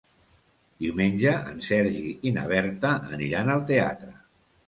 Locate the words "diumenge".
0.83-1.33